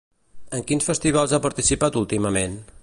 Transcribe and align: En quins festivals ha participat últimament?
En 0.59 0.63
quins 0.71 0.87
festivals 0.87 1.37
ha 1.37 1.41
participat 1.45 2.03
últimament? 2.05 2.61